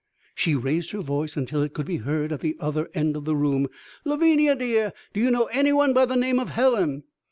[0.33, 3.35] She raised her voice until it could be heard at the other end of the
[3.35, 3.67] room.
[4.03, 7.03] "Lavinia, dear, do you know anyone by the name of Helen?"